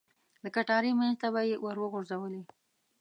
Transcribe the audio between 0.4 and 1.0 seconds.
د کټارې